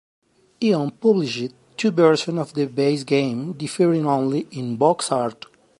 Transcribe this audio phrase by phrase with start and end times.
[0.63, 5.45] Eon published two versions of the base game, differing only in box art.